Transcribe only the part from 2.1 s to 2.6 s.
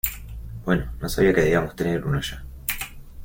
ya.